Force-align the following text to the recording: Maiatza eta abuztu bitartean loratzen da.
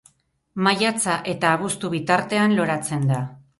Maiatza 0.67 1.17
eta 1.35 1.53
abuztu 1.57 1.93
bitartean 1.97 2.59
loratzen 2.61 3.09
da. 3.15 3.25